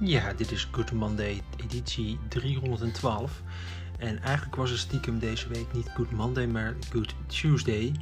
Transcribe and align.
Ja, 0.00 0.32
dit 0.32 0.50
is 0.50 0.68
Good 0.70 0.92
Monday 0.92 1.42
editie 1.56 2.18
312. 2.28 3.42
En 3.98 4.22
eigenlijk 4.22 4.56
was 4.56 4.70
het 4.70 4.78
stiekem 4.78 5.18
deze 5.18 5.48
week 5.48 5.72
niet 5.72 5.90
Good 5.94 6.10
Monday, 6.10 6.46
maar 6.46 6.74
Good 6.92 7.14
Tuesday. 7.26 7.92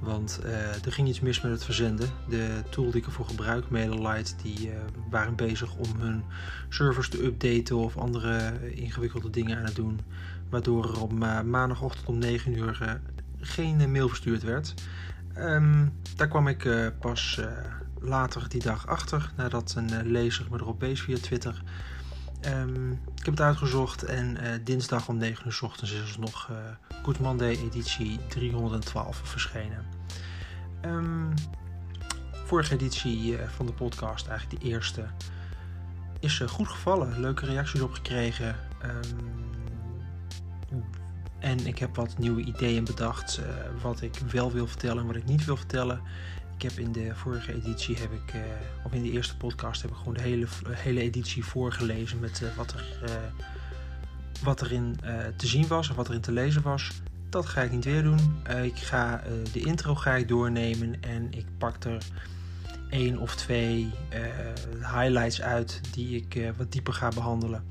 Want 0.00 0.40
uh, 0.44 0.84
er 0.84 0.92
ging 0.92 1.08
iets 1.08 1.20
mis 1.20 1.40
met 1.40 1.52
het 1.52 1.64
verzenden. 1.64 2.08
De 2.28 2.62
tool 2.70 2.90
die 2.90 3.00
ik 3.00 3.06
ervoor 3.06 3.26
gebruik, 3.26 3.70
MailerLite, 3.70 4.32
die 4.42 4.68
uh, 4.68 4.74
waren 5.10 5.34
bezig 5.34 5.74
om 5.74 6.00
hun 6.00 6.24
servers 6.68 7.08
te 7.08 7.24
updaten 7.24 7.76
of 7.76 7.96
andere 7.96 8.52
ingewikkelde 8.74 9.30
dingen 9.30 9.58
aan 9.58 9.64
het 9.64 9.74
doen. 9.74 10.00
Waardoor 10.50 10.84
er 10.84 11.00
op 11.00 11.12
uh, 11.12 11.40
maandagochtend 11.40 12.06
om 12.06 12.18
9 12.18 12.56
uur 12.56 13.00
geen 13.40 13.90
mail 13.90 14.08
verstuurd 14.08 14.42
werd. 14.42 14.74
Um, 15.38 15.92
daar 16.16 16.28
kwam 16.28 16.48
ik 16.48 16.92
pas 17.00 17.40
later 18.02 18.48
die 18.48 18.62
dag 18.62 18.86
achter, 18.86 19.32
nadat 19.36 19.74
een 19.76 19.92
uh, 19.92 19.98
lezer 20.02 20.46
me 20.50 20.58
erop 20.58 20.80
wees 20.80 21.00
via 21.00 21.16
Twitter. 21.16 21.62
Um, 22.46 22.92
ik 22.92 23.24
heb 23.24 23.34
het 23.34 23.40
uitgezocht 23.40 24.02
en 24.04 24.36
uh, 24.42 24.48
dinsdag 24.64 25.08
om 25.08 25.16
9 25.16 25.46
uur 25.46 25.52
s 25.52 25.62
ochtends 25.62 25.92
is 25.92 26.14
er 26.14 26.20
nog 26.20 26.48
uh, 26.50 26.56
Good 27.02 27.18
Monday 27.18 27.50
editie 27.50 28.20
312 28.28 29.20
verschenen. 29.24 29.86
Um, 30.84 31.34
vorige 32.44 32.74
editie 32.74 33.38
van 33.56 33.66
de 33.66 33.72
podcast, 33.72 34.26
eigenlijk 34.26 34.60
de 34.62 34.68
eerste, 34.68 35.06
is 36.20 36.42
goed 36.46 36.68
gevallen. 36.68 37.20
Leuke 37.20 37.46
reacties 37.46 37.80
op 37.80 37.92
gekregen. 37.92 38.56
Um, 38.84 39.50
en 41.38 41.66
ik 41.66 41.78
heb 41.78 41.96
wat 41.96 42.18
nieuwe 42.18 42.40
ideeën 42.40 42.84
bedacht, 42.84 43.40
wat 43.82 44.00
ik 44.00 44.18
wel 44.30 44.52
wil 44.52 44.66
vertellen 44.66 44.98
en 44.98 45.06
wat 45.06 45.16
ik 45.16 45.24
niet 45.24 45.44
wil 45.44 45.56
vertellen. 45.56 46.00
Ik 46.56 46.62
heb 46.62 46.78
in 46.78 46.92
de 46.92 47.14
vorige 47.14 47.54
editie, 47.54 47.96
heb 47.96 48.12
ik, 48.12 48.34
uh, 48.34 48.40
of 48.84 48.92
in 48.92 49.02
de 49.02 49.10
eerste 49.10 49.36
podcast, 49.36 49.82
heb 49.82 49.90
ik 49.90 49.96
gewoon 49.96 50.14
de 50.14 50.20
hele, 50.20 50.46
hele 50.70 51.00
editie 51.00 51.44
voorgelezen 51.44 52.20
met 52.20 52.40
uh, 52.40 52.56
wat, 52.56 52.72
er, 52.72 52.84
wat 54.42 54.62
erin 54.62 54.96
te 55.36 55.46
zien 55.46 55.66
was 55.66 55.88
en 55.88 55.94
wat 55.94 56.08
erin 56.08 56.20
te 56.20 56.32
lezen 56.32 56.62
was. 56.62 56.90
Dat 57.28 57.46
ga 57.46 57.62
ik 57.62 57.70
niet 57.70 57.84
weer 57.84 58.02
doen. 58.02 58.42
ik 58.62 58.76
ga 58.76 59.22
de 59.52 59.60
intro 59.60 59.94
ga 59.94 60.14
ik 60.14 60.28
doornemen 60.28 61.02
en 61.02 61.32
ik 61.32 61.46
pak 61.58 61.84
er 61.84 62.04
één 62.90 63.18
of 63.18 63.34
twee 63.34 63.90
highlights 64.80 65.42
uit 65.42 65.80
die 65.92 66.16
ik 66.16 66.52
wat 66.56 66.72
dieper 66.72 66.92
ga 66.92 67.08
behandelen. 67.08 67.64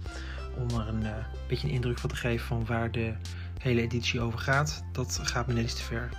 Om 0.58 0.80
er 0.80 0.88
een 0.88 1.04
beetje 1.48 1.68
een 1.68 1.74
indruk 1.74 2.00
van 2.00 2.10
te 2.10 2.16
geven 2.16 2.48
van 2.48 2.66
waar 2.66 2.92
de 2.92 3.14
hele 3.58 3.82
editie 3.82 4.22
over 4.22 4.40
gaat. 4.40 4.84
Dat 4.92 5.20
gaat 5.24 5.48
me 5.48 5.54
net 5.54 5.64
iets 5.64 5.76
te 5.76 5.84
ver. 5.84 6.10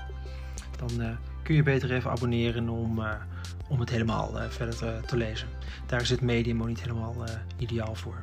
Dan 0.77 1.19
kun 1.43 1.55
je 1.55 1.63
beter 1.63 1.93
even 1.93 2.11
abonneren 2.11 2.69
om, 2.69 2.99
uh, 2.99 3.13
om 3.69 3.81
het 3.81 3.91
helemaal 3.91 4.43
uh, 4.43 4.49
verder 4.49 5.05
te, 5.07 5.17
lezen. 5.17 5.49
Daar 5.87 6.01
is 6.01 6.11
het 6.11 6.21
Medium 6.21 6.67
niet 6.67 6.81
helemaal 6.81 7.15
uh, 7.29 7.35
ideaal 7.59 7.95
voor. 7.95 8.19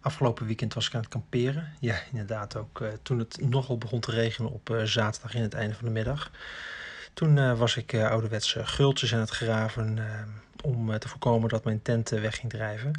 Afgelopen 0.00 0.46
weekend 0.46 0.74
was 0.74 0.86
ik 0.86 0.94
aan 0.94 1.00
het 1.00 1.08
kamperen. 1.08 1.72
Ja, 1.80 1.96
inderdaad 2.10 2.56
ook 2.56 2.82
toen 3.02 3.18
het 3.18 3.48
nogal 3.48 3.78
begon 3.78 4.00
te 4.00 4.10
regenen 4.10 4.50
op 4.50 4.80
zaterdag 4.84 5.34
in 5.34 5.42
het 5.42 5.54
einde 5.54 5.74
van 5.74 5.84
de 5.84 5.90
middag. 5.90 6.30
Toen 7.14 7.56
was 7.56 7.76
ik 7.76 7.94
ouderwets 7.94 8.56
gultjes 8.58 9.14
aan 9.14 9.20
het 9.20 9.30
graven 9.30 9.98
om 10.62 10.98
te 10.98 11.08
voorkomen 11.08 11.48
dat 11.48 11.64
mijn 11.64 11.82
tent 11.82 12.08
weg 12.08 12.36
ging 12.36 12.52
drijven. 12.52 12.92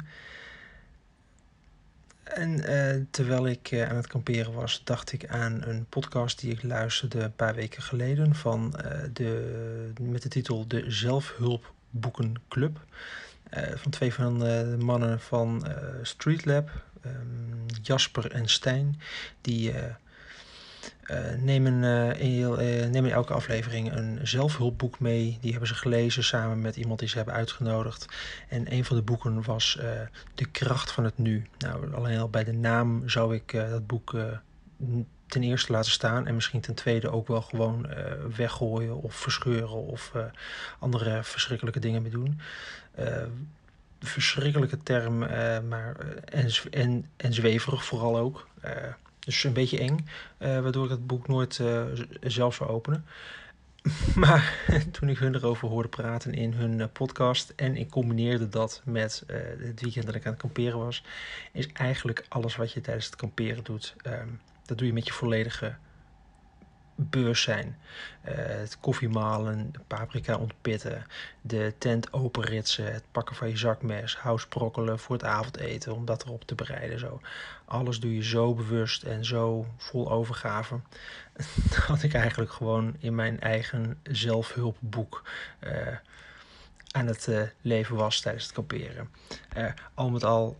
En 2.36 2.70
uh, 2.70 3.02
terwijl 3.10 3.46
ik 3.46 3.70
uh, 3.70 3.88
aan 3.88 3.96
het 3.96 4.06
kamperen 4.06 4.52
was, 4.52 4.80
dacht 4.84 5.12
ik 5.12 5.26
aan 5.26 5.62
een 5.62 5.86
podcast 5.88 6.40
die 6.40 6.52
ik 6.52 6.62
luisterde 6.62 7.20
een 7.20 7.34
paar 7.34 7.54
weken 7.54 7.82
geleden 7.82 8.34
van, 8.34 8.74
uh, 8.84 8.92
de, 9.12 9.92
met 10.00 10.22
de 10.22 10.28
titel 10.28 10.66
De 10.68 10.84
Zelfhulpboekenclub. 10.90 12.78
van 13.74 13.90
twee 13.90 14.14
van 14.14 14.38
de 14.38 14.76
mannen 14.78 15.20
van 15.20 15.66
Streetlab, 16.02 16.70
um, 17.06 17.66
Jasper 17.82 18.30
en 18.30 18.48
Stijn, 18.48 19.00
die 19.40 19.72
uh, 21.10 21.18
nemen, 21.38 21.82
uh, 21.82 22.94
in, 22.94 23.10
elke 23.10 23.32
aflevering 23.32 23.92
een 23.92 24.18
zelfhulpboek 24.22 25.00
mee. 25.00 25.38
Die 25.40 25.50
hebben 25.50 25.68
ze 25.68 25.74
gelezen 25.74 26.24
samen 26.24 26.60
met 26.60 26.76
iemand 26.76 26.98
die 26.98 27.08
ze 27.08 27.16
hebben 27.16 27.34
uitgenodigd. 27.34 28.06
En 28.48 28.72
een 28.72 28.84
van 28.84 28.96
de 28.96 29.02
boeken 29.02 29.42
was 29.42 29.78
De 30.34 30.44
kracht 30.44 30.90
van 30.90 31.04
het 31.04 31.18
nu. 31.18 31.46
Nou, 31.58 31.94
alleen 31.94 32.18
al 32.18 32.28
bij 32.28 32.44
de 32.44 32.52
naam 32.52 33.08
zou 33.08 33.34
ik 33.34 33.52
dat 33.52 33.86
boek 33.86 34.16
ten 35.26 35.42
eerste 35.42 35.72
laten 35.72 35.90
staan. 35.90 36.26
En 36.26 36.34
misschien 36.34 36.60
ten 36.60 36.74
tweede 36.74 37.10
ook 37.10 37.28
wel 37.28 37.42
gewoon 37.42 37.86
weggooien 38.36 39.02
of 39.02 39.14
verscheuren 39.14 39.86
of 39.86 40.12
andere 40.78 41.22
verschrikkelijke 41.22 41.80
dingen 41.80 42.02
mee 42.02 42.10
doen. 42.10 42.40
verschrikkelijke 44.00 44.82
term, 44.82 45.18
maar, 45.68 45.96
en, 46.24 46.50
en, 46.70 47.06
en 47.16 47.32
zweverig 47.32 47.84
vooral 47.84 48.18
ook. 48.18 48.46
Dus 49.26 49.44
een 49.44 49.52
beetje 49.52 49.78
eng, 49.78 49.96
uh, 50.38 50.60
waardoor 50.60 50.84
ik 50.84 50.90
het 50.90 51.06
boek 51.06 51.28
nooit 51.28 51.58
uh, 51.58 51.84
zelf 52.20 52.54
zou 52.54 52.70
openen. 52.70 53.04
Maar 54.14 54.66
toen 54.92 55.08
ik 55.08 55.18
hun 55.18 55.34
erover 55.34 55.68
hoorde 55.68 55.88
praten 55.88 56.34
in 56.34 56.52
hun 56.52 56.78
uh, 56.78 56.86
podcast 56.92 57.52
en 57.56 57.76
ik 57.76 57.90
combineerde 57.90 58.48
dat 58.48 58.82
met 58.84 59.24
het 59.58 59.80
weekend 59.80 60.06
dat 60.06 60.14
ik 60.14 60.26
aan 60.26 60.32
het 60.32 60.40
kamperen 60.40 60.78
was, 60.78 61.02
is 61.52 61.72
eigenlijk 61.72 62.24
alles 62.28 62.56
wat 62.56 62.72
je 62.72 62.80
tijdens 62.80 63.06
het 63.06 63.16
kamperen 63.16 63.64
doet, 63.64 63.94
um, 64.06 64.40
dat 64.66 64.78
doe 64.78 64.86
je 64.86 64.92
met 64.92 65.06
je 65.06 65.12
volledige 65.12 65.76
beurs 66.96 67.42
zijn. 67.42 67.78
Uh, 68.28 68.34
het 68.34 68.78
koffiemalen, 68.80 69.72
paprika 69.86 70.36
ontpitten, 70.36 71.06
de 71.40 71.74
tent 71.78 72.12
openritsen, 72.12 72.92
het 72.92 73.04
pakken 73.12 73.36
van 73.36 73.48
je 73.48 73.56
zakmes, 73.56 74.16
housprokkelen 74.16 74.98
voor 74.98 75.16
het 75.16 75.24
avondeten 75.24 75.94
om 75.94 76.04
dat 76.04 76.24
erop 76.24 76.44
te 76.44 76.54
bereiden. 76.54 76.98
Zo. 76.98 77.20
Alles 77.64 78.00
doe 78.00 78.14
je 78.14 78.22
zo 78.22 78.54
bewust 78.54 79.02
en 79.02 79.24
zo 79.24 79.66
vol 79.76 80.10
overgave. 80.10 80.80
Dat 81.88 82.02
ik 82.02 82.14
eigenlijk 82.14 82.52
gewoon 82.52 82.96
in 82.98 83.14
mijn 83.14 83.40
eigen 83.40 83.98
zelfhulpboek 84.02 85.22
uh, 85.64 85.72
aan 86.90 87.06
het 87.06 87.26
uh, 87.26 87.42
leven 87.60 87.96
was 87.96 88.20
tijdens 88.20 88.44
het 88.44 88.54
kamperen. 88.54 89.10
al 89.94 90.10
met 90.10 90.24
al 90.24 90.58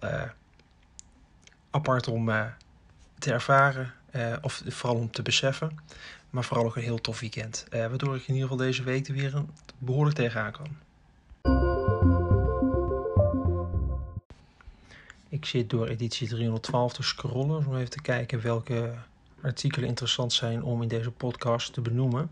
apart 1.71 2.09
om 2.09 2.31
te 3.19 3.33
ervaren, 3.33 3.93
of 4.43 4.63
vooral 4.67 4.99
om 4.99 5.11
te 5.11 5.23
beseffen. 5.23 5.79
Maar 6.37 6.45
vooral 6.45 6.67
ook 6.67 6.77
een 6.77 6.83
heel 6.83 7.01
tof 7.01 7.21
weekend. 7.21 7.67
Uh, 7.71 7.87
waardoor 7.87 8.17
ik 8.17 8.29
in 8.29 8.35
ieder 8.35 8.49
geval 8.49 8.67
deze 8.67 8.83
week 8.83 9.09
er 9.09 9.15
weer 9.15 9.35
een 9.35 9.51
behoorlijk 9.79 10.17
tegenaan 10.17 10.53
kan. 10.53 10.77
Ik 15.29 15.45
zit 15.45 15.71
door 15.71 15.87
editie 15.87 16.29
312 16.29 16.93
te 16.93 17.03
scrollen 17.03 17.67
om 17.67 17.77
even 17.77 17.91
te 17.91 18.03
kijken 18.03 18.41
welke 18.41 18.95
artikelen 19.43 19.89
interessant 19.89 20.33
zijn 20.33 20.63
om 20.63 20.83
in 20.83 20.89
deze 20.89 21.11
podcast 21.11 21.73
te 21.73 21.81
benoemen. 21.81 22.31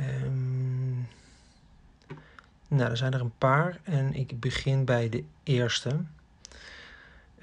Um, 0.00 1.08
nou, 2.68 2.90
er 2.90 2.96
zijn 2.96 3.12
er 3.12 3.20
een 3.20 3.38
paar 3.38 3.80
en 3.82 4.14
ik 4.14 4.40
begin 4.40 4.84
bij 4.84 5.08
de 5.08 5.24
eerste. 5.42 6.00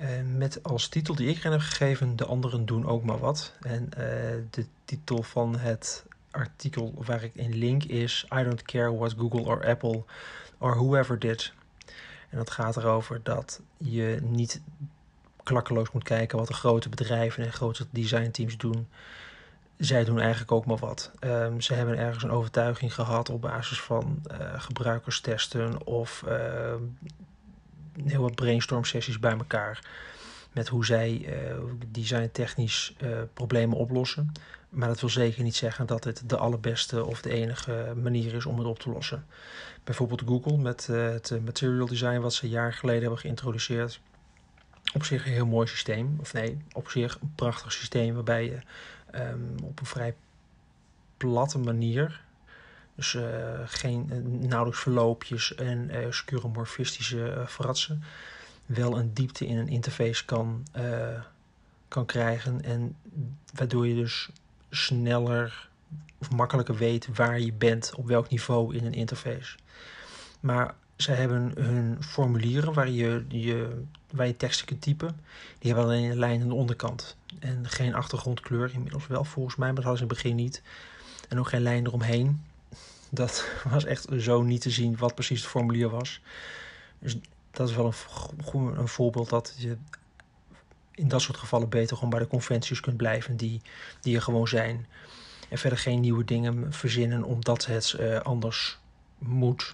Uh, 0.02 0.08
met 0.36 0.64
als 0.64 0.88
titel 0.88 1.16
die 1.16 1.28
ik 1.28 1.38
erin 1.38 1.52
heb 1.52 1.62
gegeven: 1.62 2.16
De 2.16 2.26
anderen 2.26 2.66
doen 2.66 2.86
ook 2.86 3.04
maar 3.04 3.20
wat. 3.20 3.54
En 3.62 3.84
uh, 3.84 4.00
de 4.50 4.66
titel 4.86 5.24
van 5.24 5.58
het 5.58 6.06
artikel 6.32 6.94
waar 7.06 7.24
ik 7.24 7.36
in 7.36 7.56
link 7.56 7.84
is: 7.84 8.26
I 8.40 8.44
don't 8.44 8.62
care 8.62 8.98
what 8.98 9.14
Google 9.18 9.42
or 9.42 9.68
Apple 9.68 10.04
or 10.58 10.76
whoever 10.76 11.20
did. 11.20 11.54
En 12.30 12.38
dat 12.38 12.50
gaat 12.50 12.78
erover 12.78 13.20
dat 13.24 13.62
je 13.78 14.20
niet 14.22 14.62
klakkeloos 15.44 15.92
moet 15.92 16.04
kijken 16.04 16.38
wat 16.38 16.48
de 16.48 16.54
grote 16.54 16.90
bedrijven 16.90 17.44
en 17.44 17.54
grote 17.54 17.86
designteams 17.90 18.58
doen. 18.58 18.88
Zij 19.78 20.04
doen 20.04 20.20
eigenlijk 20.20 20.52
ook 20.52 20.66
maar 20.66 20.78
wat. 20.78 21.12
Um, 21.20 21.62
ze 21.62 21.74
hebben 21.74 21.98
ergens 21.98 22.24
een 22.24 22.32
overtuiging 22.32 22.94
gehad 22.94 23.30
op 23.30 23.42
basis 23.42 23.82
van 23.82 24.22
uh, 24.32 24.38
gebruikerstesten 24.58 25.86
of 25.86 26.24
uh, 26.28 26.74
heel 28.06 28.22
wat 28.22 28.36
brainstorm 28.36 28.84
sessies 28.84 29.20
bij 29.20 29.32
elkaar. 29.38 29.80
Met 30.52 30.68
hoe 30.68 30.86
zij 30.86 31.26
uh, 31.26 31.56
designtechnisch 31.92 32.96
problemen 33.34 33.78
oplossen. 33.78 34.32
Maar 34.70 34.88
dat 34.88 35.00
wil 35.00 35.10
zeker 35.10 35.44
niet 35.44 35.56
zeggen 35.56 35.86
dat 35.86 36.04
het 36.04 36.24
de 36.26 36.38
allerbeste 36.38 37.06
of 37.06 37.22
de 37.22 37.30
enige 37.30 37.94
manier 38.02 38.34
is 38.34 38.46
om 38.46 38.58
het 38.58 38.68
op 38.68 38.80
te 38.80 38.90
lossen. 38.90 39.26
Bijvoorbeeld 39.84 40.22
Google 40.26 40.58
met 40.58 40.88
uh, 40.92 41.10
het 41.10 41.40
material 41.46 41.86
design 41.86 42.20
wat 42.20 42.34
ze 42.34 42.44
een 42.44 42.50
jaar 42.50 42.74
geleden 42.74 43.02
hebben 43.02 43.20
geïntroduceerd. 43.20 44.00
Op 44.94 45.04
zich 45.04 45.26
een 45.26 45.32
heel 45.32 45.46
mooi 45.46 45.68
systeem. 45.68 46.18
Of 46.20 46.34
nee, 46.34 46.58
op 46.74 46.90
zich 46.90 47.18
een 47.22 47.32
prachtig 47.36 47.72
systeem 47.72 48.14
waarbij 48.14 48.46
je 48.46 48.60
um, 49.20 49.56
op 49.64 49.80
een 49.80 49.86
vrij 49.86 50.16
platte 51.18 51.58
manier 51.58 52.22
dus 52.98 53.14
uh, 53.14 53.24
geen 53.66 54.10
uh, 54.12 54.48
nauwelijks 54.50 54.82
verloopjes 54.82 55.56
en 55.56 55.90
uh, 55.92 56.06
skeuomorfistische 56.10 57.46
fratsen. 57.48 58.04
Wel 58.66 58.98
een 58.98 59.14
diepte 59.14 59.46
in 59.46 59.58
een 59.58 59.68
interface 59.68 60.26
kan, 60.26 60.66
kan 61.88 62.06
krijgen. 62.06 62.64
En 62.64 62.96
waardoor 63.54 63.88
je 63.88 63.96
dus 63.96 64.30
sneller 64.70 65.70
of 66.18 66.32
makkelijker 66.32 66.76
weet 66.76 67.08
waar 67.16 67.40
je 67.40 67.54
bent, 67.54 67.96
op 67.96 68.08
welk 68.08 68.30
niveau 68.30 68.76
in 68.76 68.86
een 68.86 68.94
interface. 68.94 69.58
Maar 70.40 70.76
zij 70.96 71.16
hebben 71.16 71.52
hun 71.56 72.04
formulieren 72.04 72.74
waar 72.74 72.90
je, 72.90 73.26
je, 73.28 73.84
waar 74.12 74.28
je 74.28 74.38
teksten 74.38 74.66
kunt 74.66 74.82
typen. 74.82 75.20
Die 75.60 75.74
hebben 75.74 75.84
alleen 75.84 76.12
een 76.12 76.20
lijn 76.20 76.42
aan 76.42 76.48
de 76.48 76.54
onderkant. 76.54 77.16
En 77.40 77.70
geen 77.70 77.94
achtergrondkleur. 77.96 78.72
Inmiddels 78.74 79.08
wel 79.08 79.24
volgens 79.24 79.56
mij, 79.56 79.68
maar 79.68 79.76
dat 79.76 79.84
hadden 79.84 80.08
ze 80.08 80.10
in 80.10 80.16
het 80.16 80.24
begin 80.24 80.44
niet. 80.44 80.62
En 81.30 81.40
ook 81.40 81.50
geen 81.50 81.62
lijn 81.62 81.86
eromheen. 81.86 82.42
Dat 83.10 83.46
was 83.72 83.86
echt 83.86 84.08
zo 84.18 84.42
niet 84.42 84.62
te 84.62 84.70
zien 84.70 84.98
wat 84.98 85.16
precies 85.16 85.42
het 85.42 85.50
formulier 85.50 85.90
was. 85.90 86.22
Dus 87.00 87.18
dat 87.52 87.70
is 87.70 87.76
wel 87.76 87.94
een, 88.54 88.80
een 88.80 88.88
voorbeeld 88.88 89.30
dat 89.30 89.56
je 89.58 89.78
in 90.92 91.08
dat 91.08 91.22
soort 91.22 91.38
gevallen 91.38 91.70
beter 91.70 91.96
gewoon 91.96 92.10
bij 92.10 92.20
de 92.20 92.28
conventies 92.28 92.80
kunt 92.80 92.98
blijven 92.98 93.38
die, 93.38 93.62
die 94.02 94.16
er 94.16 94.22
gewoon 94.22 94.48
zijn. 94.48 94.88
En 95.50 95.58
verder 95.58 95.80
geen 95.80 96.00
nieuwe 96.00 96.24
dingen 96.24 96.74
verzinnen 96.74 97.24
omdat 97.24 97.66
het 97.66 97.96
uh, 98.00 98.20
anders 98.20 98.80
moet. 99.18 99.74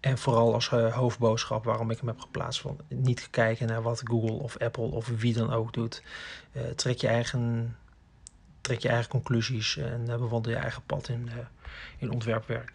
En 0.00 0.18
vooral 0.18 0.54
als 0.54 0.70
uh, 0.70 0.94
hoofdboodschap 0.94 1.64
waarom 1.64 1.90
ik 1.90 1.98
hem 1.98 2.08
heb 2.08 2.20
geplaatst. 2.20 2.60
Van 2.60 2.78
niet 2.88 3.28
kijken 3.30 3.66
naar 3.66 3.82
wat 3.82 4.02
Google 4.04 4.32
of 4.32 4.58
Apple 4.58 4.90
of 4.90 5.06
wie 5.06 5.34
dan 5.34 5.52
ook 5.52 5.72
doet. 5.72 6.02
Uh, 6.52 6.62
trek, 6.62 7.00
je 7.00 7.06
eigen, 7.06 7.76
trek 8.70 8.82
je 8.82 8.88
eigen 8.88 9.10
conclusies 9.10 9.76
en 9.76 10.04
bewandel 10.04 10.52
je 10.52 10.58
eigen 10.58 10.82
pad 10.86 11.08
in, 11.08 11.30
in 11.98 12.10
ontwerpwerk. 12.10 12.70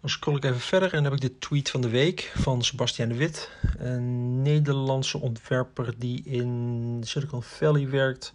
Dan 0.00 0.10
scroll 0.10 0.36
ik 0.36 0.44
even 0.44 0.60
verder 0.60 0.94
en 0.94 1.04
heb 1.04 1.12
ik 1.12 1.20
de 1.20 1.38
tweet 1.38 1.70
van 1.70 1.80
de 1.80 1.88
week 1.88 2.32
van 2.34 2.62
Sebastian 2.62 3.08
de 3.08 3.14
Wit. 3.14 3.50
Een 3.78 4.42
Nederlandse 4.42 5.18
ontwerper 5.18 5.94
die 5.98 6.22
in 6.24 7.00
Silicon 7.04 7.42
Valley 7.42 7.88
werkt. 7.88 8.34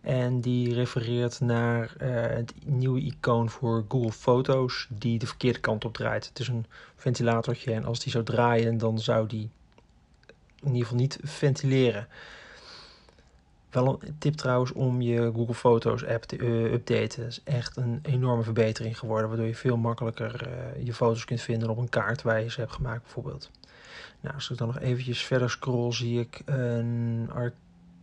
En 0.00 0.40
die 0.40 0.74
refereert 0.74 1.40
naar 1.40 1.94
uh, 2.02 2.08
het 2.12 2.52
nieuwe 2.64 3.00
icoon 3.00 3.50
voor 3.50 3.84
Google 3.88 4.12
Foto's 4.12 4.86
die 4.90 5.18
de 5.18 5.26
verkeerde 5.26 5.60
kant 5.60 5.84
op 5.84 5.94
draait. 5.94 6.28
Het 6.28 6.38
is 6.38 6.48
een 6.48 6.66
ventilatortje 6.96 7.72
en 7.72 7.84
als 7.84 8.00
die 8.00 8.12
zou 8.12 8.24
draaien 8.24 8.78
dan 8.78 8.98
zou 8.98 9.26
die 9.26 9.50
in 10.60 10.72
ieder 10.72 10.82
geval 10.82 10.98
niet 10.98 11.18
ventileren. 11.22 12.08
Wel 13.74 14.02
een 14.02 14.18
tip 14.18 14.34
trouwens 14.34 14.72
om 14.72 15.00
je 15.00 15.32
Google 15.34 15.54
Foto's 15.54 16.04
app 16.04 16.22
te 16.22 16.36
uh, 16.36 16.72
updaten. 16.72 17.22
Dat 17.22 17.30
is 17.30 17.42
echt 17.44 17.76
een 17.76 17.98
enorme 18.02 18.42
verbetering 18.42 18.98
geworden. 18.98 19.28
Waardoor 19.28 19.46
je 19.46 19.54
veel 19.54 19.76
makkelijker 19.76 20.48
uh, 20.48 20.84
je 20.84 20.94
foto's 20.94 21.24
kunt 21.24 21.40
vinden 21.40 21.68
op 21.68 21.78
een 21.78 21.88
kaart 21.88 22.22
waar 22.22 22.42
je 22.42 22.50
ze 22.50 22.60
hebt 22.60 22.72
gemaakt 22.72 23.02
bijvoorbeeld. 23.02 23.50
Nou, 24.20 24.34
als 24.34 24.50
ik 24.50 24.56
dan 24.56 24.66
nog 24.66 24.78
eventjes 24.78 25.22
verder 25.22 25.50
scroll 25.50 25.92
zie 25.92 26.20
ik 26.20 26.42
een, 26.44 27.30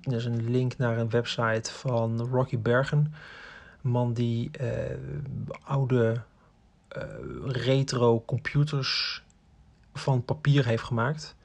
er 0.02 0.14
is 0.16 0.26
een 0.26 0.50
link 0.50 0.78
naar 0.78 0.98
een 0.98 1.10
website 1.10 1.72
van 1.72 2.22
Rocky 2.22 2.60
Bergen. 2.60 3.14
Een 3.84 3.90
man 3.90 4.14
die 4.14 4.52
uh, 4.62 4.68
oude 5.64 6.22
retro 7.46 8.24
computers 8.26 9.24
van 9.94 10.26
papier 10.26 10.66
heeft 10.66 10.84
gemaakt. 10.84 11.36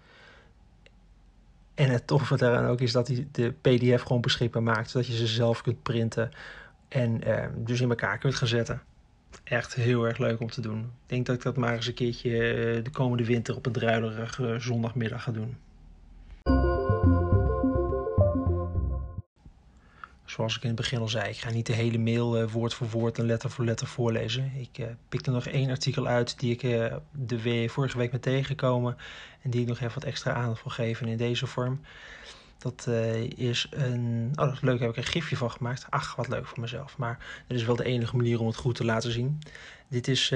En 1.76 1.90
het 1.90 2.06
toffe 2.06 2.36
daaraan 2.36 2.66
ook 2.66 2.80
is 2.80 2.92
dat 2.92 3.08
hij 3.08 3.28
de 3.32 3.52
PDF 3.60 4.02
gewoon 4.02 4.20
beschikbaar 4.20 4.62
maakt, 4.62 4.90
zodat 4.90 5.06
je 5.06 5.16
ze 5.16 5.26
zelf 5.26 5.62
kunt 5.62 5.82
printen 5.82 6.30
en 6.88 7.28
uh, 7.28 7.44
dus 7.56 7.80
in 7.80 7.88
elkaar 7.88 8.18
kunt 8.18 8.34
gaan 8.34 8.48
zetten. 8.48 8.82
Echt 9.44 9.74
heel 9.74 10.04
erg 10.04 10.18
leuk 10.18 10.40
om 10.40 10.50
te 10.50 10.60
doen. 10.60 10.78
Ik 10.78 10.86
denk 11.06 11.26
dat 11.26 11.36
ik 11.36 11.42
dat 11.42 11.56
maar 11.56 11.74
eens 11.74 11.86
een 11.86 11.94
keertje 11.94 12.30
uh, 12.30 12.84
de 12.84 12.90
komende 12.90 13.24
winter 13.24 13.56
op 13.56 13.66
een 13.66 13.72
druilerige 13.72 14.56
zondagmiddag 14.58 15.22
ga 15.22 15.32
doen. 15.32 15.56
Zoals 20.36 20.56
ik 20.56 20.62
in 20.62 20.68
het 20.68 20.76
begin 20.76 20.98
al 20.98 21.08
zei, 21.08 21.28
ik 21.28 21.36
ga 21.36 21.50
niet 21.50 21.66
de 21.66 21.72
hele 21.72 21.98
mail 21.98 22.42
uh, 22.42 22.50
woord 22.50 22.74
voor 22.74 22.88
woord 22.88 23.18
en 23.18 23.26
letter 23.26 23.50
voor 23.50 23.64
letter 23.64 23.86
voorlezen. 23.86 24.52
Ik 24.56 24.78
uh, 24.78 24.86
pik 25.08 25.26
er 25.26 25.32
nog 25.32 25.46
één 25.46 25.70
artikel 25.70 26.06
uit 26.06 26.38
die 26.38 26.52
ik 26.52 26.62
uh, 26.62 26.94
de 27.12 27.68
vorige 27.68 27.98
week 27.98 28.10
ben 28.10 28.20
tegengekomen 28.20 28.96
en 29.42 29.50
die 29.50 29.60
ik 29.60 29.66
nog 29.66 29.80
even 29.80 29.94
wat 29.94 30.04
extra 30.04 30.32
aandacht 30.32 30.62
wil 30.62 30.72
geven 30.72 31.08
in 31.08 31.16
deze 31.16 31.46
vorm. 31.46 31.80
Dat 32.58 32.88
is 33.36 33.66
een. 33.70 34.28
Oh, 34.30 34.44
dat 34.44 34.52
is 34.52 34.60
leuk, 34.60 34.80
heb 34.80 34.90
ik 34.90 34.96
een 34.96 35.04
gifje 35.04 35.36
van 35.36 35.50
gemaakt. 35.50 35.86
Ach, 35.90 36.16
wat 36.16 36.28
leuk 36.28 36.46
voor 36.46 36.60
mezelf. 36.60 36.96
Maar 36.96 37.44
dit 37.46 37.58
is 37.58 37.64
wel 37.64 37.76
de 37.76 37.84
enige 37.84 38.16
manier 38.16 38.40
om 38.40 38.46
het 38.46 38.56
goed 38.56 38.74
te 38.74 38.84
laten 38.84 39.12
zien. 39.12 39.38
Dit 39.88 40.08
is 40.08 40.30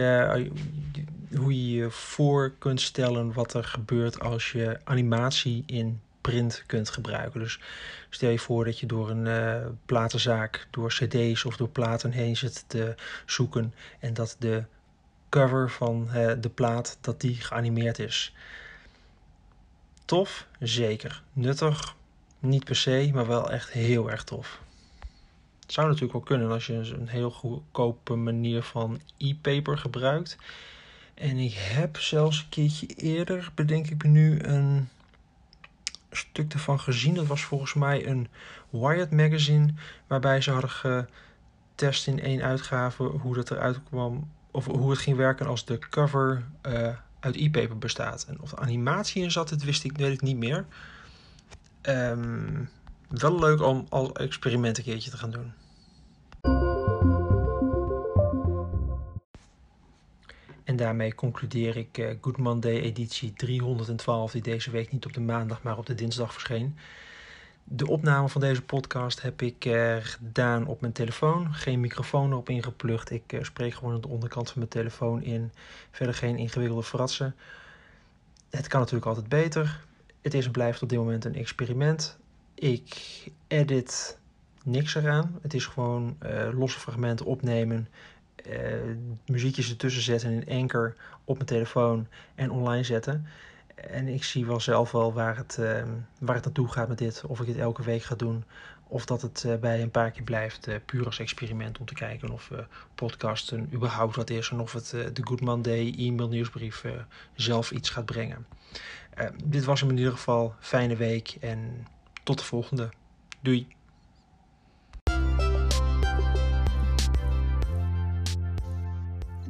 hoe 1.37 1.67
je 1.67 1.71
je 1.71 1.91
voor 1.91 2.55
kunt 2.59 2.81
stellen 2.81 3.33
wat 3.33 3.55
er 3.55 3.65
gebeurt 3.65 4.21
als 4.21 4.53
je 4.53 4.81
animatie 4.85 5.63
in 5.67 6.01
print 6.21 6.63
kunt 6.67 6.91
gebruiken. 6.91 7.41
Dus 7.41 7.61
stel 8.11 8.31
je 8.31 8.39
voor 8.39 8.65
dat 8.65 8.79
je 8.79 8.87
door 8.87 9.11
een 9.11 9.27
uh, 9.27 9.67
platenzaak, 9.87 10.67
door 10.71 10.89
cd's 10.89 11.45
of 11.45 11.57
door 11.57 11.69
platen 11.69 12.11
heen 12.11 12.37
zit 12.37 12.65
te 12.67 12.95
zoeken 13.27 13.75
en 13.99 14.15
dat 14.15 14.37
de 14.39 14.65
cover 15.29 15.71
van 15.71 16.09
uh, 16.15 16.33
de 16.41 16.49
plaat 16.49 16.99
dat 17.01 17.21
die 17.21 17.35
geanimeerd 17.35 17.99
is. 17.99 18.35
Tof, 20.05 20.47
zeker. 20.59 21.23
Nuttig, 21.33 21.95
niet 22.39 22.65
per 22.65 22.77
se, 22.77 23.11
maar 23.13 23.27
wel 23.27 23.51
echt 23.51 23.71
heel 23.71 24.11
erg 24.11 24.25
tof. 24.25 24.61
Het 25.61 25.73
zou 25.73 25.87
natuurlijk 25.87 26.13
wel 26.13 26.23
kunnen 26.23 26.51
als 26.51 26.67
je 26.67 26.75
een 26.75 27.09
heel 27.09 27.31
goedkope 27.31 28.15
manier 28.15 28.63
van 28.63 29.01
e-paper 29.17 29.79
gebruikt. 29.79 30.37
En 31.15 31.37
ik 31.37 31.53
heb 31.55 31.97
zelfs 31.97 32.39
een 32.39 32.49
keertje 32.49 32.87
eerder, 32.87 33.51
bedenk 33.55 33.87
ik 33.87 34.03
nu, 34.03 34.43
een 34.43 34.89
stuk 36.11 36.53
ervan 36.53 36.81
gezien. 36.81 37.15
Dat 37.15 37.27
was 37.27 37.43
volgens 37.43 37.75
mij 37.75 38.07
een 38.07 38.29
Wired 38.71 39.11
magazine. 39.11 39.75
Waarbij 40.07 40.41
ze 40.41 40.51
hadden 40.51 40.71
getest 40.71 42.07
in 42.07 42.21
één 42.21 42.43
uitgave 42.43 43.03
hoe 43.03 43.35
dat 43.35 43.51
eruit 43.51 43.83
kwam. 43.83 44.31
Of 44.51 44.67
hoe 44.67 44.91
het 44.91 44.99
ging 44.99 45.17
werken 45.17 45.47
als 45.47 45.65
de 45.65 45.79
cover 45.79 46.45
uh, 46.67 46.89
uit 47.21 47.37
e-paper 47.37 47.79
bestaat. 47.79 48.25
En 48.29 48.41
of 48.41 48.53
er 48.53 48.59
animatie 48.59 49.23
in 49.23 49.31
zat, 49.31 49.49
dat 49.49 49.63
wist 49.63 49.85
ik, 49.85 49.97
weet 49.97 50.13
ik 50.13 50.23
niet 50.23 50.37
meer. 50.37 50.65
Um, 51.83 52.69
wel 53.09 53.39
leuk 53.39 53.63
om 53.63 53.87
als 53.89 54.13
experiment 54.13 54.79
een 54.79 54.85
keertje 54.85 55.11
te 55.11 55.17
gaan 55.17 55.31
doen. 55.31 55.53
Daarmee 60.81 61.15
concludeer 61.15 61.77
ik 61.77 61.99
uh, 61.99 62.11
Good 62.21 62.37
Monday 62.37 62.81
editie 62.81 63.33
312, 63.33 64.33
die 64.33 64.43
deze 64.43 64.71
week 64.71 64.93
niet 64.93 65.07
op 65.07 65.13
de 65.13 65.21
maandag, 65.21 65.63
maar 65.63 65.79
op 65.79 65.87
de 65.87 65.95
dinsdag 65.95 66.33
verscheen. 66.33 66.77
De 67.65 67.89
opname 67.89 68.29
van 68.29 68.41
deze 68.41 68.63
podcast 68.63 69.23
heb 69.23 69.43
ik 69.43 69.65
uh, 69.65 69.97
gedaan 70.01 70.67
op 70.67 70.81
mijn 70.81 70.93
telefoon. 70.93 71.55
Geen 71.55 71.81
microfoon 71.81 72.31
erop 72.31 72.49
ingeplucht. 72.49 73.11
Ik 73.11 73.33
uh, 73.33 73.43
spreek 73.43 73.75
gewoon 73.75 73.95
aan 73.95 74.01
de 74.01 74.09
onderkant 74.09 74.47
van 74.49 74.59
mijn 74.59 74.71
telefoon 74.71 75.23
in. 75.23 75.53
Verder 75.91 76.15
geen 76.15 76.37
ingewikkelde 76.37 76.83
fratsen. 76.83 77.37
Het 78.51 78.67
kan 78.67 78.81
natuurlijk 78.81 79.07
altijd 79.07 79.29
beter. 79.29 79.85
Het 80.21 80.35
is 80.35 80.47
en 80.47 80.53
blijft 80.53 80.83
op 80.83 80.89
dit 80.89 80.99
moment 80.99 81.25
een 81.25 81.35
experiment. 81.35 82.19
Ik 82.55 82.97
edit 83.47 84.19
niks 84.65 84.95
eraan. 84.95 85.39
Het 85.43 85.55
is 85.55 85.67
gewoon 85.67 86.17
losse 86.53 86.79
fragmenten 86.79 87.27
opnemen 87.27 87.89
uh, 88.47 88.97
muziekjes 89.27 89.71
ertussen 89.71 90.03
zetten 90.03 90.47
in 90.47 90.63
Anchor 90.63 90.97
op 91.25 91.35
mijn 91.35 91.49
telefoon 91.49 92.07
en 92.35 92.51
online 92.51 92.85
zetten. 92.85 93.27
En 93.75 94.09
ik 94.09 94.25
zie 94.25 94.47
wel 94.47 94.61
zelf 94.61 94.91
wel 94.91 95.13
waar 95.13 95.37
het, 95.37 95.57
uh, 95.61 95.83
waar 96.19 96.35
het 96.35 96.45
naartoe 96.45 96.69
gaat 96.69 96.89
met 96.89 96.99
dit. 96.99 97.23
Of 97.27 97.41
ik 97.41 97.47
het 97.47 97.57
elke 97.57 97.83
week 97.83 98.03
ga 98.03 98.15
doen. 98.15 98.45
Of 98.87 99.05
dat 99.05 99.23
het 99.23 99.45
uh, 99.47 99.55
bij 99.55 99.83
een 99.83 99.91
paar 99.91 100.11
keer 100.11 100.23
blijft. 100.23 100.69
puur 100.85 101.05
als 101.05 101.19
experiment 101.19 101.79
om 101.79 101.87
te 101.87 101.95
kijken 101.95 102.31
of 102.31 102.51
podcasten 102.95 103.69
überhaupt 103.73 104.17
wat 104.17 104.31
is. 104.31 104.51
En 104.51 104.61
of 104.61 104.73
het 104.73 104.91
de 104.91 105.23
Good 105.25 105.41
Monday 105.41 105.95
e-mail 105.99 106.29
nieuwsbrief 106.29 106.85
zelf 107.35 107.71
iets 107.71 107.91
gaat 107.91 108.05
brengen. 108.05 108.47
dit 109.45 109.65
was 109.65 109.83
in 109.83 109.97
ieder 109.97 110.13
geval. 110.13 110.55
Fijne 110.61 110.97
week 110.97 111.37
en 111.41 111.87
tot 112.23 112.39
de 112.39 112.45
volgende. 112.45 112.89
Doei. 113.41 113.67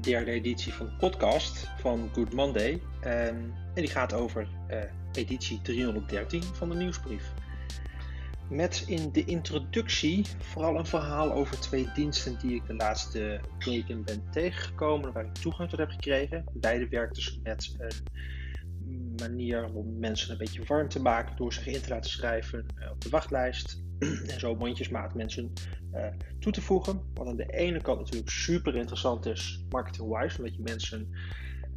Derde 0.01 0.31
editie 0.31 0.75
van 0.75 0.87
de 0.87 0.93
podcast 0.93 1.69
van 1.79 2.11
Good 2.13 2.33
Monday. 2.33 2.81
en 3.01 3.55
die 3.75 3.89
gaat 3.89 4.13
over 4.13 4.49
uh, 4.71 4.79
editie 5.13 5.61
313 5.63 6.43
van 6.43 6.69
de 6.69 6.75
nieuwsbrief. 6.75 7.33
Met 8.49 8.85
in 8.87 9.13
de 9.13 9.25
introductie 9.25 10.27
vooral 10.39 10.79
een 10.79 10.87
verhaal 10.87 11.33
over 11.33 11.61
twee 11.61 11.89
diensten 11.95 12.39
die 12.39 12.55
ik 12.55 12.67
de 12.67 12.75
laatste 12.75 13.41
weken 13.59 14.05
ben 14.05 14.25
tegengekomen, 14.31 15.13
waar 15.13 15.25
ik 15.25 15.35
toegang 15.35 15.69
tot 15.69 15.79
heb 15.79 15.91
gekregen. 15.91 16.45
Beide 16.53 16.89
werkten 16.89 17.23
dus 17.23 17.41
met 17.43 17.77
een 18.89 19.15
manier 19.17 19.73
om 19.73 19.99
mensen 19.99 20.31
een 20.31 20.39
beetje 20.39 20.65
warm 20.65 20.89
te 20.89 21.01
maken 21.01 21.37
door 21.37 21.53
zich 21.53 21.67
in 21.67 21.81
te 21.81 21.89
laten 21.89 22.11
schrijven 22.11 22.67
uh, 22.79 22.91
op 22.91 23.01
de 23.01 23.09
wachtlijst 23.09 23.83
en 24.01 24.41
zo 24.41 24.57
mondjesmaat 24.57 25.15
mensen 25.15 25.53
uh, 25.95 26.07
toe 26.39 26.53
te 26.53 26.61
voegen. 26.61 27.03
Wat 27.15 27.27
aan 27.27 27.37
de 27.37 27.53
ene 27.53 27.81
kant 27.81 27.99
natuurlijk 27.99 28.31
super 28.31 28.77
interessant 28.77 29.27
is, 29.27 29.65
marketing-wise, 29.71 30.39
omdat 30.39 30.55
je 30.55 30.63
mensen 30.63 31.09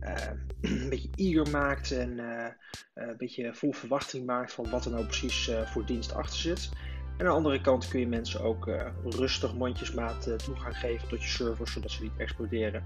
uh, 0.01 0.15
een 0.81 0.89
beetje 0.89 1.09
eager 1.15 1.51
maakt 1.51 1.91
en 1.91 2.09
uh, 2.09 2.45
een 2.93 3.17
beetje 3.17 3.53
vol 3.53 3.71
verwachting 3.71 4.25
maakt 4.25 4.53
van 4.53 4.69
wat 4.69 4.85
er 4.85 4.91
nou 4.91 5.05
precies 5.05 5.51
voor 5.65 5.85
dienst 5.85 6.13
achter 6.13 6.39
zit. 6.39 6.69
En 7.17 7.19
aan 7.19 7.31
de 7.31 7.37
andere 7.37 7.61
kant 7.61 7.87
kun 7.87 7.99
je 7.99 8.07
mensen 8.07 8.41
ook 8.41 8.69
rustig 9.03 9.53
mondjesmaat 9.53 10.43
toegang 10.43 10.77
geven 10.77 11.07
tot 11.07 11.21
je 11.21 11.29
server, 11.29 11.67
zodat 11.67 11.91
ze 11.91 12.01
niet 12.01 12.17
exploderen. 12.17 12.83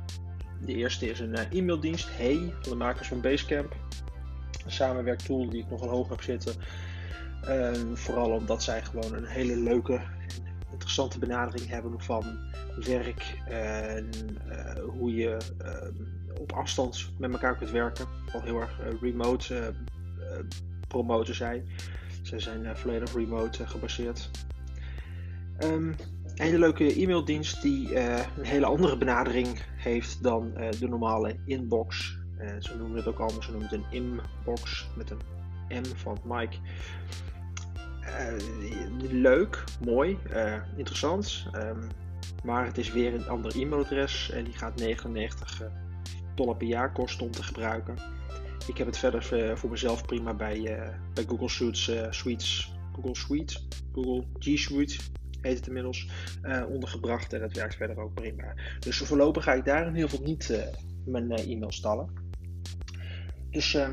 De 0.61 0.73
eerste 0.73 1.09
is 1.09 1.19
een 1.19 1.35
e-maildienst, 1.35 2.17
Hey, 2.17 2.53
van 2.61 2.71
de 2.71 2.75
makers 2.75 3.07
van 3.07 3.21
Basecamp. 3.21 3.75
Een 4.65 4.71
samenwerktool 4.71 5.49
die 5.49 5.63
ik 5.63 5.69
nogal 5.69 5.89
hoog 5.89 6.09
heb 6.09 6.21
zitten. 6.21 6.55
Vooral 7.93 8.31
omdat 8.31 8.63
zij 8.63 8.83
gewoon 8.83 9.13
een 9.13 9.25
hele 9.25 9.55
leuke 9.55 10.01
interessante 10.71 11.19
benadering 11.19 11.69
hebben 11.69 12.01
van 12.01 12.37
werk 12.85 13.41
en 13.47 14.09
uh, 14.47 14.83
hoe 14.83 15.15
je 15.15 15.37
uh, 15.61 16.39
op 16.39 16.51
afstand 16.51 17.11
met 17.17 17.31
elkaar 17.31 17.57
kunt 17.57 17.71
werken. 17.71 18.05
Al 18.33 18.41
heel 18.41 18.61
erg 18.61 18.79
uh, 18.79 19.01
remote 19.01 19.73
promoten 20.87 21.35
zij. 21.35 21.63
Ze 22.21 22.39
zijn 22.39 22.77
volledig 22.77 23.13
remote 23.13 23.67
gebaseerd. 23.67 24.29
Um, 25.63 25.95
een 26.35 26.45
hele 26.45 26.59
leuke 26.59 27.01
e-maildienst 27.01 27.61
die 27.61 27.95
een 27.99 28.43
hele 28.45 28.65
andere 28.65 28.97
benadering 28.97 29.61
heeft 29.75 30.23
dan 30.23 30.53
de 30.79 30.87
normale 30.87 31.35
inbox. 31.45 32.17
ze 32.59 32.77
noemen 32.77 32.97
het 32.97 33.07
ook 33.07 33.19
anders, 33.19 33.45
ze 33.45 33.51
noemen 33.51 33.69
het 33.69 33.79
een 33.79 33.91
inbox 33.91 34.89
met 34.95 35.09
een 35.09 35.21
M 35.69 35.85
van 35.95 36.19
Mike. 36.23 36.57
Uh, 38.01 38.33
leuk, 39.11 39.63
mooi, 39.85 40.17
uh, 40.33 40.55
interessant. 40.75 41.45
Um, 41.55 41.87
maar 42.43 42.65
het 42.65 42.77
is 42.77 42.91
weer 42.91 43.13
een 43.13 43.27
ander 43.27 43.55
e-mailadres 43.55 44.29
en 44.29 44.43
die 44.43 44.53
gaat 44.53 44.75
99 44.79 45.61
uh, 45.61 45.67
dollar 46.35 46.55
per 46.55 46.67
jaar 46.67 46.91
kosten 46.91 47.25
om 47.25 47.31
te 47.31 47.43
gebruiken. 47.43 47.97
Ik 48.67 48.77
heb 48.77 48.87
het 48.87 48.97
verder 48.97 49.57
voor 49.57 49.69
mezelf 49.69 50.05
prima 50.05 50.33
bij, 50.33 50.61
bij 51.13 51.23
Google 51.27 51.49
Suites, 51.49 51.91
Suites, 52.09 52.73
Google 52.93 53.15
Suite, 53.15 53.59
Google 53.93 54.23
G 54.39 54.59
Suite 54.59 54.97
heet 55.41 55.57
het 55.57 55.67
inmiddels, 55.67 56.09
ondergebracht 56.69 57.33
en 57.33 57.41
het 57.41 57.55
werkt 57.55 57.75
verder 57.75 57.99
ook 57.99 58.13
prima. 58.13 58.53
Dus 58.79 58.97
voorlopig 58.97 59.43
ga 59.43 59.53
ik 59.53 59.65
daar 59.65 59.87
in 59.87 59.95
ieder 59.95 60.09
geval 60.09 60.25
niet 60.25 60.71
mijn 61.05 61.31
e-mail 61.31 61.71
stallen. 61.71 62.09
Dus 63.49 63.73
ehm, 63.73 63.91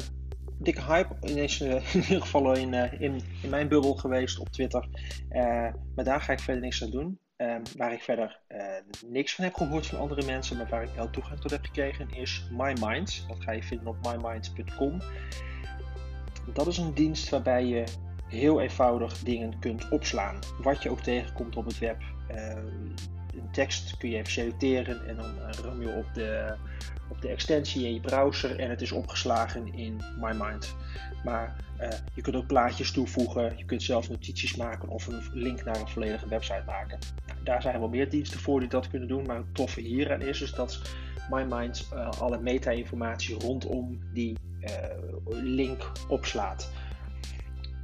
dikke 0.58 0.82
hype. 0.82 1.14
Uh, 1.22 1.36
in 1.94 2.02
ieder 2.02 2.20
geval 2.20 2.54
in, 2.54 2.72
uh, 2.72 3.00
in, 3.00 3.20
in 3.42 3.50
mijn 3.50 3.68
bubbel 3.68 3.94
geweest 3.94 4.38
op 4.38 4.48
Twitter. 4.48 4.88
Uh, 5.30 5.68
maar 5.94 6.04
daar 6.04 6.20
ga 6.20 6.32
ik 6.32 6.40
verder 6.40 6.62
niks 6.62 6.82
aan 6.82 6.90
doen. 6.90 7.18
Um, 7.36 7.62
waar 7.76 7.92
ik 7.92 8.02
verder 8.02 8.40
niks 9.06 9.34
van 9.34 9.44
heb 9.44 9.54
gehoord 9.54 9.86
van 9.86 9.98
andere 9.98 10.24
mensen, 10.24 10.56
maar 10.56 10.68
waar 10.68 10.82
ik 10.82 10.94
wel 10.94 11.10
toegang 11.10 11.40
tot 11.40 11.50
heb 11.50 11.64
gekregen, 11.64 12.10
is 12.10 12.48
MyMinds. 12.50 13.26
Dat 13.26 13.42
ga 13.42 13.52
je 13.52 13.62
vinden 13.62 13.86
op 13.86 13.96
myminds.com. 14.02 15.00
Dat 16.52 16.66
is 16.66 16.78
een 16.78 16.94
dienst 16.94 17.28
waarbij 17.28 17.64
je 17.64 17.84
heel 18.28 18.60
eenvoudig 18.60 19.18
dingen 19.18 19.58
kunt 19.58 19.88
opslaan. 19.88 20.38
Wat 20.62 20.82
je 20.82 20.90
ook 20.90 21.00
tegenkomt 21.00 21.56
op 21.56 21.64
het 21.64 21.78
web. 21.78 22.02
Een 23.36 23.50
tekst 23.50 23.96
kun 23.96 24.10
je 24.10 24.16
even 24.16 24.32
selecteren 24.32 25.08
en 25.08 25.16
dan 25.16 25.38
ram 25.62 25.80
je 25.80 25.88
op 25.88 26.14
de 26.14 26.56
op 27.08 27.20
de 27.20 27.28
extensie 27.28 27.86
in 27.86 27.94
je 27.94 28.00
browser 28.00 28.58
en 28.58 28.70
het 28.70 28.80
is 28.80 28.92
opgeslagen 28.92 29.74
in 29.74 30.00
MyMind. 30.20 30.74
Maar 31.24 31.56
uh, 31.80 31.88
je 32.14 32.22
kunt 32.22 32.36
ook 32.36 32.46
plaatjes 32.46 32.90
toevoegen, 32.90 33.52
je 33.56 33.64
kunt 33.64 33.82
zelf 33.82 34.08
notities 34.08 34.56
maken 34.56 34.88
of 34.88 35.06
een 35.06 35.22
link 35.32 35.64
naar 35.64 35.80
een 35.80 35.88
volledige 35.88 36.28
website 36.28 36.62
maken. 36.66 36.98
Nou, 37.26 37.38
daar 37.44 37.62
zijn 37.62 37.78
wel 37.78 37.88
meer 37.88 38.10
diensten 38.10 38.40
voor 38.40 38.60
die 38.60 38.68
dat 38.68 38.88
kunnen 38.88 39.08
doen, 39.08 39.26
maar 39.26 39.36
het 39.36 39.54
toffe 39.54 39.80
hieraan 39.80 40.22
is 40.22 40.38
dus 40.38 40.52
dat 40.52 40.80
MyMind 41.30 41.88
uh, 41.92 42.08
alle 42.10 42.40
meta-informatie 42.40 43.38
rondom 43.38 44.00
die 44.12 44.36
link 45.42 45.92
opslaat. 46.08 46.70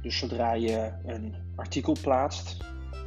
Dus 0.01 0.17
zodra 0.17 0.53
je 0.53 0.91
een 1.05 1.35
artikel 1.55 1.95
plaatst, 2.01 2.57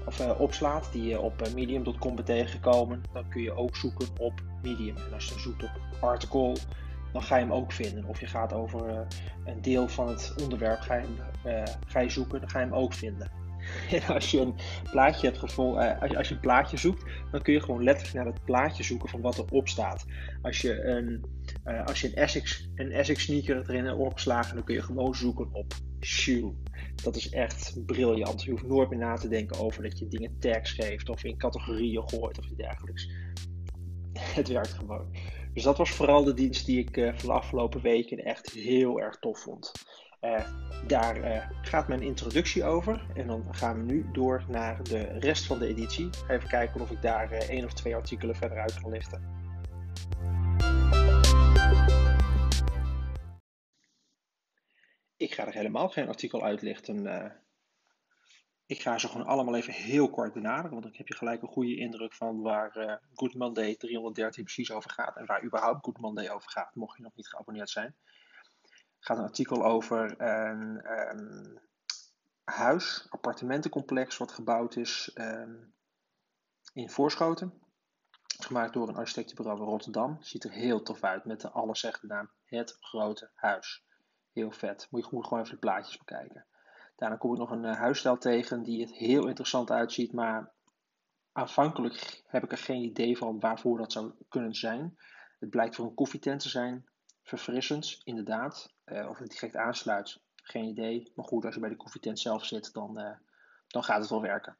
of 0.06 0.20
uh, 0.20 0.40
opslaat 0.40 0.88
die 0.92 1.04
je 1.04 1.20
op 1.20 1.48
medium.com 1.54 2.14
bent 2.14 2.26
tegengekomen, 2.26 3.02
dan 3.12 3.28
kun 3.28 3.42
je 3.42 3.56
ook 3.56 3.76
zoeken 3.76 4.08
op 4.18 4.32
Medium. 4.62 4.96
En 4.96 5.12
als 5.14 5.28
je 5.28 5.38
zoekt 5.38 5.62
op 5.62 5.70
article, 6.00 6.56
dan 7.12 7.22
ga 7.22 7.36
je 7.36 7.42
hem 7.42 7.52
ook 7.52 7.72
vinden. 7.72 8.04
Of 8.04 8.20
je 8.20 8.26
gaat 8.26 8.52
over 8.52 8.88
uh, 8.88 8.98
een 9.44 9.62
deel 9.62 9.88
van 9.88 10.08
het 10.08 10.34
onderwerp, 10.42 10.80
ga 10.80 10.94
je, 10.94 11.06
ga 11.86 12.00
je 12.00 12.10
zoeken, 12.10 12.40
dan 12.40 12.50
ga 12.50 12.58
je 12.58 12.64
hem 12.64 12.74
ook 12.74 12.92
vinden. 12.92 13.30
En 13.90 14.14
als 14.14 14.30
je 14.30 14.40
een 14.40 14.54
plaatje 14.90 15.26
hebt 15.26 15.38
gevonden, 15.38 16.00
als, 16.00 16.10
je, 16.10 16.16
als 16.16 16.28
je 16.28 16.34
een 16.34 16.40
plaatje 16.40 16.76
zoekt, 16.76 17.04
dan 17.30 17.42
kun 17.42 17.52
je 17.52 17.60
gewoon 17.60 17.84
letterlijk 17.84 18.16
naar 18.16 18.34
het 18.34 18.44
plaatje 18.44 18.82
zoeken 18.82 19.08
van 19.08 19.20
wat 19.20 19.38
erop 19.38 19.68
staat. 19.68 20.04
Als 20.42 20.60
je 20.60 20.84
een, 20.84 21.24
als 21.84 22.00
je 22.00 22.08
een 22.08 22.14
Essex, 22.14 22.68
een 22.74 22.92
Essex 22.92 23.22
sneaker 23.22 23.56
erin 23.56 23.84
hebt 23.84 23.98
opgeslagen, 23.98 24.54
dan 24.54 24.64
kun 24.64 24.74
je 24.74 24.82
gewoon 24.82 25.14
zoeken 25.14 25.48
op 25.52 25.74
Dat 27.02 27.16
is 27.16 27.30
echt 27.30 27.86
briljant. 27.86 28.42
Je 28.42 28.50
hoeft 28.50 28.66
nooit 28.66 28.90
meer 28.90 28.98
na 28.98 29.16
te 29.16 29.28
denken 29.28 29.58
over 29.58 29.82
dat 29.82 29.98
je 29.98 30.08
dingen 30.08 30.38
tags 30.38 30.72
geeft 30.72 31.08
of 31.08 31.24
in 31.24 31.38
categorieën 31.38 32.08
gooit 32.08 32.38
of 32.38 32.44
iets 32.44 32.56
dergelijks. 32.56 33.10
Het 34.18 34.48
werkt 34.48 34.72
gewoon. 34.72 35.06
Dus 35.54 35.62
dat 35.62 35.78
was 35.78 35.90
vooral 35.90 36.24
de 36.24 36.34
dienst 36.34 36.66
die 36.66 36.78
ik 36.78 36.96
uh, 36.96 37.12
van 37.14 37.28
de 37.28 37.34
afgelopen 37.34 37.80
weken 37.80 38.24
echt 38.24 38.50
heel 38.50 39.00
erg 39.00 39.18
tof 39.18 39.38
vond. 39.38 39.72
Uh, 40.22 40.44
daar 40.86 41.18
uh, 41.18 41.46
gaat 41.62 41.88
mijn 41.88 42.02
introductie 42.02 42.64
over. 42.64 43.06
En 43.14 43.26
dan 43.26 43.44
gaan 43.50 43.76
we 43.76 43.92
nu 43.92 44.06
door 44.12 44.44
naar 44.48 44.82
de 44.82 45.02
rest 45.02 45.46
van 45.46 45.58
de 45.58 45.66
editie. 45.66 46.08
Even 46.28 46.48
kijken 46.48 46.80
of 46.80 46.90
ik 46.90 47.02
daar 47.02 47.30
één 47.30 47.64
of 47.64 47.72
twee 47.72 47.94
artikelen 47.94 48.36
verder 48.36 48.58
uit 48.58 48.80
kan 48.80 48.90
lichten. 48.90 49.33
Er 55.46 55.54
helemaal 55.54 55.88
geen 55.88 56.08
artikel 56.08 56.42
uitlichten. 56.42 57.04
Uh, 57.04 57.30
ik 58.66 58.80
ga 58.80 58.98
ze 58.98 59.08
gewoon 59.08 59.26
allemaal 59.26 59.54
even 59.56 59.72
heel 59.72 60.10
kort 60.10 60.32
benaderen, 60.32 60.70
want 60.70 60.82
dan 60.82 60.94
heb 60.96 61.08
je 61.08 61.14
gelijk 61.14 61.42
een 61.42 61.48
goede 61.48 61.76
indruk 61.76 62.14
van 62.14 62.40
waar 62.40 62.76
uh, 62.76 62.94
Good 63.14 63.34
Monday 63.34 63.76
313 63.76 64.44
precies 64.44 64.70
over 64.70 64.90
gaat 64.90 65.16
en 65.16 65.26
waar 65.26 65.44
überhaupt 65.44 65.84
Good 65.84 65.98
Monday 65.98 66.28
over 66.28 66.50
gaat, 66.50 66.74
mocht 66.74 66.96
je 66.96 67.02
nog 67.02 67.14
niet 67.14 67.28
geabonneerd 67.28 67.70
zijn. 67.70 67.94
Gaat 68.98 69.18
een 69.18 69.24
artikel 69.24 69.64
over 69.64 70.20
een 70.20 70.90
um, 71.18 71.60
huis, 72.44 73.06
appartementencomplex 73.08 74.16
wat 74.16 74.32
gebouwd 74.32 74.76
is 74.76 75.10
um, 75.14 75.74
in 76.72 76.90
Voorschoten. 76.90 77.62
Gemaakt 78.38 78.72
door 78.72 78.88
een 78.88 78.96
architectenbureau 78.96 79.60
in 79.60 79.66
Rotterdam. 79.66 80.16
Ziet 80.20 80.44
er 80.44 80.50
heel 80.50 80.82
tof 80.82 81.02
uit 81.02 81.24
met 81.24 81.40
de 81.40 81.50
allesechte 81.50 82.06
naam 82.06 82.30
Het 82.44 82.76
Grote 82.80 83.30
Huis. 83.34 83.84
Heel 84.34 84.50
vet. 84.50 84.86
Moet 84.90 85.00
je 85.00 85.06
gewoon 85.06 85.40
even 85.40 85.54
de 85.54 85.60
plaatjes 85.60 85.98
bekijken. 85.98 86.44
Daarna 86.96 87.16
kom 87.16 87.32
ik 87.32 87.38
nog 87.38 87.50
een 87.50 87.64
uh, 87.64 87.76
huisstijl 87.76 88.18
tegen 88.18 88.62
die 88.62 88.80
het 88.80 88.92
heel 88.92 89.26
interessant 89.26 89.70
uitziet, 89.70 90.12
maar 90.12 90.52
aanvankelijk 91.32 92.22
heb 92.26 92.44
ik 92.44 92.52
er 92.52 92.58
geen 92.58 92.82
idee 92.82 93.16
van 93.18 93.40
waarvoor 93.40 93.78
dat 93.78 93.92
zou 93.92 94.12
kunnen 94.28 94.54
zijn. 94.54 94.98
Het 95.38 95.50
blijkt 95.50 95.74
voor 95.74 95.86
een 95.86 95.94
koffietent 95.94 96.40
te 96.40 96.48
zijn. 96.48 96.86
Verfrissend, 97.22 98.00
inderdaad. 98.04 98.72
Uh, 98.84 99.08
of 99.08 99.18
het 99.18 99.30
direct 99.30 99.56
aansluit, 99.56 100.20
geen 100.34 100.64
idee. 100.64 101.12
Maar 101.14 101.24
goed, 101.24 101.44
als 101.44 101.54
je 101.54 101.60
bij 101.60 101.68
de 101.68 101.76
koffietent 101.76 102.18
zelf 102.18 102.44
zit, 102.44 102.72
dan, 102.72 103.00
uh, 103.00 103.16
dan 103.66 103.84
gaat 103.84 104.00
het 104.00 104.10
wel 104.10 104.22
werken. 104.22 104.56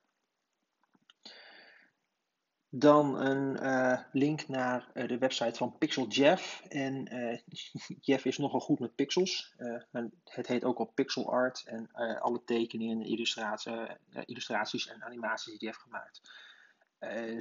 Dan 2.76 3.20
een 3.20 3.64
uh, 3.64 3.98
link 4.12 4.48
naar 4.48 4.90
uh, 4.94 5.08
de 5.08 5.18
website 5.18 5.54
van 5.54 5.78
Pixel 5.78 6.06
Jeff. 6.06 6.62
En 6.68 7.14
uh, 7.14 7.38
Jeff 8.06 8.24
is 8.24 8.38
nogal 8.38 8.60
goed 8.60 8.78
met 8.78 8.94
pixels. 8.94 9.54
het 10.24 10.46
heet 10.46 10.64
ook 10.64 10.78
al 10.78 10.92
Pixel 10.94 11.30
Art. 11.30 11.62
En 11.66 11.92
alle 12.20 12.42
tekeningen, 12.44 13.06
illustraties, 14.26 14.88
en 14.88 15.02
animaties 15.04 15.44
die 15.44 15.56
hij 15.58 15.68
heeft 15.68 15.80
gemaakt 15.80 16.20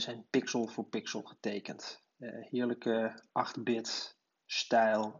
zijn 0.01 0.25
pixel 0.29 0.67
voor 0.67 0.85
pixel 0.85 1.21
getekend. 1.21 2.03
heerlijke 2.49 3.23
8-bit 3.27 4.17
stijl. 4.45 5.19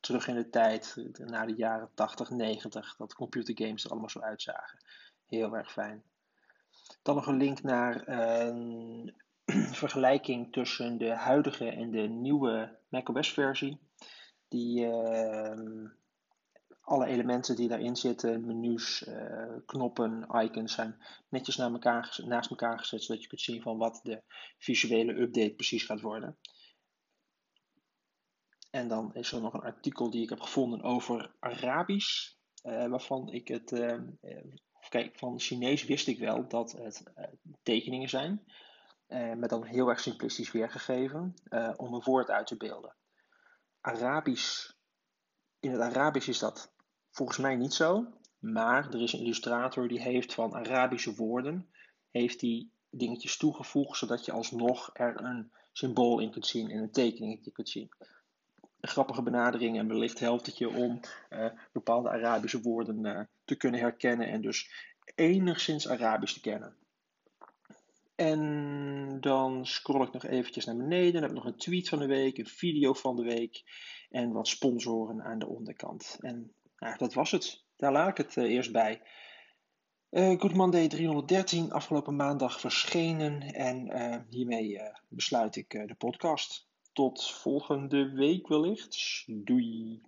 terug 0.00 0.28
in 0.28 0.34
de 0.34 0.50
tijd, 0.50 0.96
naar 1.16 1.46
de 1.46 1.54
jaren 1.54 1.90
80, 1.94 2.30
90. 2.30 2.96
Dat 2.96 3.14
computergames 3.14 3.84
er 3.84 3.90
allemaal 3.90 4.08
zo 4.08 4.20
uitzagen. 4.20 4.78
Heel 5.26 5.56
erg 5.56 5.72
fijn. 5.72 6.02
Dan 7.02 7.14
nog 7.14 7.26
een 7.26 7.36
link 7.36 7.62
naar 7.62 8.04
vergelijking 9.84 10.52
tussen 10.52 10.98
de 10.98 11.10
huidige 11.10 11.70
en 11.70 11.90
de 11.90 12.08
nieuwe 12.08 12.78
macOS-versie. 12.88 13.78
Die 14.48 14.84
uh, 14.84 15.90
alle 16.80 17.06
elementen 17.06 17.56
die 17.56 17.68
daarin 17.68 17.96
zitten, 17.96 18.46
menus, 18.46 19.06
uh, 19.08 19.56
knoppen, 19.66 20.26
icons, 20.42 20.74
zijn 20.74 20.96
netjes 21.28 21.58
elkaar, 21.58 22.20
naast 22.26 22.50
elkaar 22.50 22.78
gezet, 22.78 23.02
zodat 23.02 23.22
je 23.22 23.28
kunt 23.28 23.40
zien 23.40 23.62
van 23.62 23.78
wat 23.78 24.00
de 24.02 24.22
visuele 24.58 25.20
update 25.20 25.54
precies 25.54 25.84
gaat 25.84 26.00
worden. 26.00 26.38
En 28.70 28.88
dan 28.88 29.14
is 29.14 29.32
er 29.32 29.40
nog 29.40 29.54
een 29.54 29.60
artikel 29.60 30.10
die 30.10 30.22
ik 30.22 30.28
heb 30.28 30.40
gevonden 30.40 30.82
over 30.82 31.34
Arabisch, 31.38 32.34
uh, 32.62 32.86
waarvan 32.86 33.28
ik 33.28 33.48
het, 33.48 33.72
ehm, 33.72 34.06
kijk, 34.88 35.18
van 35.18 35.40
Chinees 35.40 35.84
wist 35.84 36.06
ik 36.06 36.18
wel 36.18 36.48
dat 36.48 36.72
het 36.72 37.02
tekeningen 37.62 38.08
zijn. 38.08 38.44
Uh, 39.08 39.32
met 39.32 39.50
dan 39.50 39.64
heel 39.64 39.88
erg 39.88 40.00
simplistisch 40.00 40.52
weergegeven, 40.52 41.34
uh, 41.50 41.72
om 41.76 41.94
een 41.94 42.02
woord 42.04 42.30
uit 42.30 42.46
te 42.46 42.56
beelden. 42.56 42.94
Arabisch, 43.80 44.70
in 45.60 45.70
het 45.70 45.80
Arabisch 45.80 46.28
is 46.28 46.38
dat 46.38 46.72
volgens 47.10 47.38
mij 47.38 47.56
niet 47.56 47.74
zo. 47.74 48.06
Maar 48.38 48.88
er 48.88 49.02
is 49.02 49.12
een 49.12 49.20
illustrator 49.20 49.88
die 49.88 50.00
heeft 50.00 50.34
van 50.34 50.54
Arabische 50.54 51.14
woorden, 51.14 51.70
heeft 52.10 52.40
die 52.40 52.72
dingetjes 52.90 53.36
toegevoegd, 53.36 53.98
zodat 53.98 54.24
je 54.24 54.32
alsnog 54.32 54.90
er 54.92 55.20
een 55.20 55.52
symbool 55.72 56.20
in 56.20 56.30
kunt 56.30 56.46
zien 56.46 56.70
en 56.70 56.78
een 56.78 56.90
tekeningetje 56.90 57.50
kunt 57.50 57.68
zien. 57.68 57.88
Een 58.80 58.88
grappige 58.88 59.22
benadering 59.22 59.78
en 59.78 59.88
wellicht 59.88 60.18
helpt 60.18 60.46
het 60.46 60.58
je 60.58 60.68
om 60.68 61.00
uh, 61.30 61.50
bepaalde 61.72 62.08
Arabische 62.08 62.60
woorden 62.60 63.28
te 63.44 63.56
kunnen 63.56 63.80
herkennen 63.80 64.28
en 64.28 64.40
dus 64.40 64.70
enigszins 65.14 65.88
Arabisch 65.88 66.34
te 66.34 66.40
kennen. 66.40 66.76
En 68.18 69.20
dan 69.20 69.66
scroll 69.66 70.06
ik 70.06 70.12
nog 70.12 70.24
eventjes 70.24 70.64
naar 70.64 70.76
beneden. 70.76 71.12
Dan 71.12 71.22
heb 71.22 71.30
ik 71.30 71.36
nog 71.36 71.46
een 71.46 71.58
tweet 71.58 71.88
van 71.88 71.98
de 71.98 72.06
week, 72.06 72.38
een 72.38 72.46
video 72.46 72.92
van 72.92 73.16
de 73.16 73.22
week 73.22 73.62
en 74.10 74.32
wat 74.32 74.48
sponsoren 74.48 75.22
aan 75.22 75.38
de 75.38 75.46
onderkant. 75.46 76.16
En 76.20 76.52
nou, 76.78 76.96
dat 76.96 77.14
was 77.14 77.30
het. 77.30 77.64
Daar 77.76 77.92
laat 77.92 78.08
ik 78.08 78.16
het 78.16 78.36
uh, 78.36 78.44
eerst 78.44 78.72
bij. 78.72 79.02
Uh, 80.10 80.40
Good 80.40 80.54
Monday 80.54 80.88
313, 80.88 81.72
afgelopen 81.72 82.16
maandag 82.16 82.60
verschenen. 82.60 83.42
En 83.42 83.86
uh, 83.86 84.16
hiermee 84.28 84.80
besluit 85.08 85.56
ik 85.56 85.70
de 85.70 85.94
podcast. 85.98 86.68
Tot 86.92 87.30
volgende 87.30 88.10
week 88.10 88.48
wellicht. 88.48 89.24
Doei. 89.26 90.02